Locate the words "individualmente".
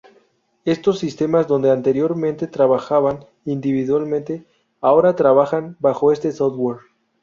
3.45-4.47